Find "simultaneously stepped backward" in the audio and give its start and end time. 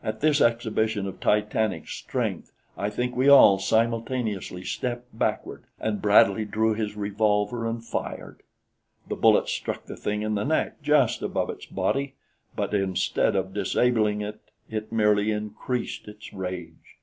3.58-5.64